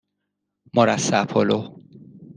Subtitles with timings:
[0.73, 1.79] مرصع پلو